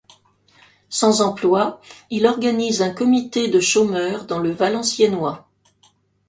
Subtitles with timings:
[0.89, 5.47] Sans emploi, il organise un comité de chômeurs dans le Valenciennois.